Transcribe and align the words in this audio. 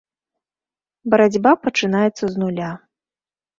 Барацьба 1.15 1.51
пачынаецца 1.67 2.25
з 2.33 2.45
нуля. 2.47 2.71